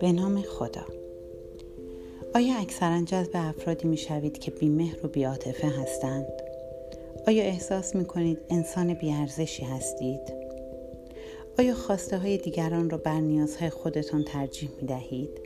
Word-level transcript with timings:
به 0.00 0.12
نام 0.12 0.42
خدا 0.42 0.84
آیا 2.34 2.58
اکثرا 2.58 3.02
جذب 3.02 3.30
افرادی 3.34 3.88
می 3.88 3.96
شوید 3.96 4.38
که 4.38 4.50
بیمهر 4.50 5.06
و 5.06 5.08
بیاتفه 5.08 5.68
هستند؟ 5.68 6.26
آیا 7.26 7.42
احساس 7.42 7.94
می 7.94 8.04
کنید 8.04 8.38
انسان 8.50 8.94
بیارزشی 8.94 9.64
هستید؟ 9.64 10.20
آیا 11.58 11.74
خواسته 11.74 12.18
های 12.18 12.38
دیگران 12.38 12.90
را 12.90 12.98
بر 12.98 13.20
نیازهای 13.20 13.70
خودتان 13.70 14.24
ترجیح 14.24 14.70
می 14.80 14.88
دهید؟ 14.88 15.40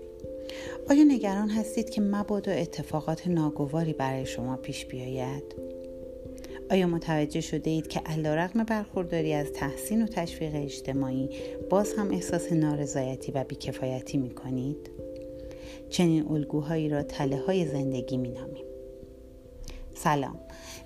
آیا 0.91 1.05
نگران 1.05 1.51
هستید 1.51 1.91
که 1.91 2.01
مبادا 2.01 2.53
اتفاقات 2.53 3.27
ناگواری 3.27 3.93
برای 3.93 4.27
شما 4.27 4.57
پیش 4.57 4.87
بیاید؟ 4.87 5.82
آیا 6.73 6.87
متوجه 6.87 7.41
شده 7.41 7.71
اید 7.71 7.89
که 7.89 8.01
علا 8.01 8.35
رقم 8.35 8.65
برخورداری 8.65 9.33
از 9.33 9.53
تحسین 9.53 10.03
و 10.03 10.07
تشویق 10.07 10.53
اجتماعی 10.55 11.31
باز 11.71 11.95
هم 11.95 12.11
احساس 12.11 12.53
نارضایتی 12.53 13.33
و 13.33 13.45
بیکفایتی 13.45 14.19
می 14.19 14.31
کنید؟ 14.31 14.91
چنین 15.91 16.29
الگوهایی 16.29 16.89
را 16.89 17.03
تله 17.03 17.41
های 17.47 17.67
زندگی 17.67 18.17
می 18.17 18.29
نامیم. 18.29 18.65
سلام 19.95 20.39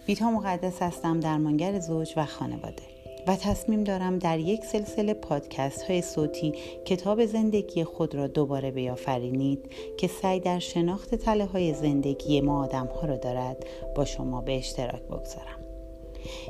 بیتا 0.07 0.31
مقدس 0.31 0.83
هستم 0.83 1.21
درمانگر 1.21 1.81
زوج 1.81 2.13
و 2.17 2.25
خانواده 2.25 2.83
و 3.27 3.37
تصمیم 3.37 3.85
دارم 3.85 4.19
در 4.19 4.39
یک 4.39 4.65
سلسله 4.65 5.15
پادکست 5.15 5.83
های 5.83 6.03
صوتی 6.03 6.53
کتاب 6.85 7.27
زندگی 7.27 7.85
خود 7.85 8.15
را 8.15 8.27
دوباره 8.27 8.71
بیافرینید 8.71 9.71
که 9.99 10.09
سعی 10.09 10.41
در 10.41 10.59
شناخت 10.59 11.15
تله 11.15 11.45
های 11.45 11.75
زندگی 11.75 12.41
ما 12.41 12.65
آدم 12.65 12.87
ها 12.87 13.07
را 13.07 13.17
دارد 13.17 13.67
با 13.95 14.05
شما 14.05 14.41
به 14.41 14.57
اشتراک 14.57 15.03
بگذارم. 15.03 15.66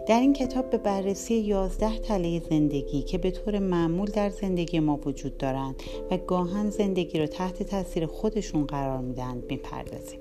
در 0.08 0.20
این 0.20 0.32
کتاب 0.32 0.70
به 0.70 0.78
بررسی 0.78 1.34
یازده 1.34 1.98
تله 1.98 2.40
زندگی 2.50 3.02
که 3.02 3.18
به 3.18 3.30
طور 3.30 3.58
معمول 3.58 4.10
در 4.10 4.30
زندگی 4.30 4.80
ما 4.80 5.00
وجود 5.06 5.36
دارند 5.36 5.82
و 6.10 6.16
گاهن 6.16 6.70
زندگی 6.70 7.18
را 7.18 7.26
تحت 7.26 7.62
تاثیر 7.62 8.06
خودشون 8.06 8.66
قرار 8.66 8.98
می‌دهند 8.98 9.44
می‌پردازیم. 9.50 10.20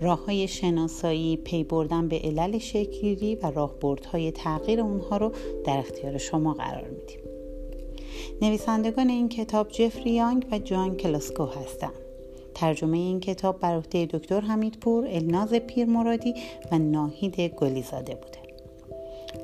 راه 0.00 0.24
های 0.24 0.48
شناسایی 0.48 1.36
پی 1.36 1.64
بردن 1.64 2.08
به 2.08 2.18
علل 2.18 2.58
شکلگیری 2.58 3.34
و 3.34 3.50
راهبردهای 3.50 4.32
تغییر 4.32 4.80
اونها 4.80 5.16
رو 5.16 5.32
در 5.64 5.78
اختیار 5.78 6.18
شما 6.18 6.54
قرار 6.54 6.88
میدیم. 6.88 7.20
نویسندگان 8.42 9.10
این 9.10 9.28
کتاب 9.28 9.68
جفری 9.68 10.10
یانگ 10.10 10.46
و 10.52 10.58
جان 10.58 10.96
کلاسکو 10.96 11.44
هستند. 11.44 12.03
ترجمه 12.54 12.96
این 12.96 13.20
کتاب 13.20 13.60
بر 13.60 13.76
عهده 13.76 14.06
دکتر 14.06 14.40
حمیدپور 14.40 15.06
الناز 15.08 15.54
پیرمرادی 15.54 16.34
و 16.72 16.78
ناهید 16.78 17.40
گلیزاده 17.40 18.14
بوده. 18.14 18.44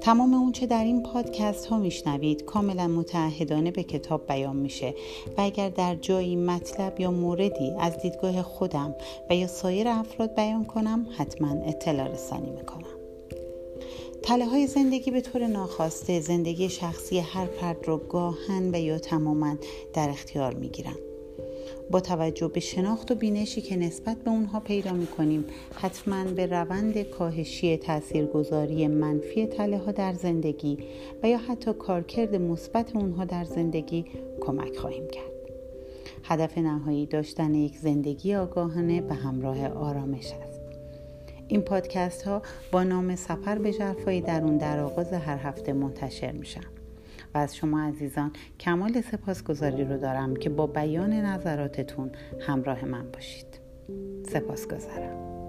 تمام 0.01 0.35
اونچه 0.35 0.67
در 0.67 0.85
این 0.85 1.03
پادکست 1.03 1.67
ها 1.67 1.79
میشنوید 1.79 2.45
کاملا 2.45 2.89
متعهدانه 2.89 3.71
به 3.71 3.83
کتاب 3.83 4.27
بیان 4.27 4.57
میشه 4.57 4.95
و 5.39 5.41
اگر 5.41 5.69
در 5.69 5.95
جایی 5.95 6.37
مطلب 6.37 7.01
یا 7.01 7.11
موردی 7.11 7.73
از 7.81 7.99
دیدگاه 7.99 8.43
خودم 8.43 8.95
و 9.31 9.35
یا 9.35 9.47
سایر 9.47 9.89
افراد 9.89 10.35
بیان 10.35 10.65
کنم 10.65 11.07
حتما 11.17 11.49
اطلاع 11.65 12.09
رسانی 12.09 12.51
می‌کنم. 12.51 13.01
تله 14.23 14.47
های 14.47 14.67
زندگی 14.67 15.11
به 15.11 15.21
طور 15.21 15.47
ناخواسته 15.47 16.21
زندگی 16.21 16.69
شخصی 16.69 17.19
هر 17.19 17.47
فرد 17.47 17.89
رو 17.89 17.97
گاهن 17.99 18.75
و 18.75 18.81
یا 18.81 18.99
تماما 18.99 19.57
در 19.95 20.11
اختیار 20.11 20.55
می‌گیرند 20.55 21.10
با 21.91 22.01
توجه 22.01 22.49
به 22.49 22.61
شناخت 22.61 23.11
و 23.11 23.15
بینشی 23.15 23.61
که 23.61 23.77
نسبت 23.77 24.17
به 24.17 24.31
اونها 24.31 24.61
پیدا 24.61 24.93
می 24.93 25.07
کنیم 25.07 25.45
حتما 25.75 26.25
به 26.25 26.47
روند 26.47 27.03
کاهشی 27.03 27.77
تاثیرگذاری 27.77 28.87
منفی 28.89 29.47
تله 29.47 29.79
ها 29.79 29.93
در 29.93 30.13
زندگی 30.13 30.79
و 31.23 31.29
یا 31.29 31.39
حتی 31.39 31.73
کارکرد 31.73 32.37
مثبت 32.37 32.97
اونها 32.97 33.25
در 33.25 33.45
زندگی 33.45 34.05
کمک 34.41 34.77
خواهیم 34.77 35.07
کرد. 35.09 35.31
هدف 36.25 36.59
نهایی 36.59 37.07
داشتن 37.07 37.55
یک 37.55 37.77
زندگی 37.77 38.35
آگاهانه 38.35 39.01
به 39.01 39.15
همراه 39.15 39.69
آرامش 39.69 40.33
است. 40.33 40.61
این 41.49 41.61
پادکست 41.61 42.23
ها 42.23 42.43
با 42.73 42.83
نام 42.83 43.17
سفر 43.17 43.59
به 43.59 43.73
جرفایی 43.73 44.21
درون 44.21 44.57
در 44.57 44.81
آغاز 44.81 45.13
هر 45.13 45.37
هفته 45.37 45.73
منتشر 45.73 46.33
میشن. 46.33 46.65
و 47.35 47.39
از 47.39 47.57
شما 47.57 47.81
عزیزان 47.81 48.33
کمال 48.61 49.01
سپاسگزاری 49.01 49.85
رو 49.85 49.99
دارم 49.99 50.37
که 50.37 50.51
با 50.51 50.67
بیان 50.67 51.13
نظراتتون 51.13 52.11
همراه 52.41 52.85
من 52.85 53.11
باشید. 53.11 53.61
سپاسگزارم. 54.27 55.40